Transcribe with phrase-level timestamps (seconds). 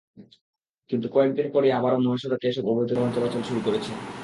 [0.89, 3.91] কিন্তু কয়েক দিন পরই আবারও মহাসড়কে এসব অবৈধ যানবাহন চলাচল শুরু করেছে।